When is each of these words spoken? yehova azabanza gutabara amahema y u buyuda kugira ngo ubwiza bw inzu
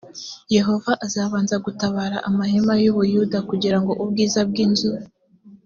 yehova 0.55 0.91
azabanza 1.05 1.55
gutabara 1.65 2.17
amahema 2.29 2.73
y 2.83 2.85
u 2.91 2.93
buyuda 2.97 3.37
kugira 3.49 3.77
ngo 3.81 3.91
ubwiza 4.03 4.39
bw 4.49 4.55
inzu 4.65 4.89